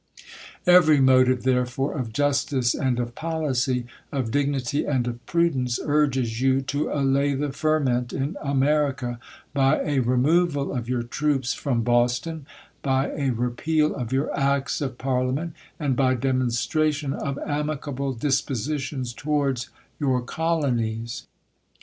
[0.65, 6.61] Every motive, therefore, of justice and of policy, of dignity and of prudence, urges you
[6.61, 9.19] to allay the fer ment in America,
[9.53, 12.45] by a removal of your troops from BovSton;
[12.81, 19.69] by a repeal of your acts of Parliament; and by demonstration of amicable dispositions towards
[19.99, 21.27] your colonics.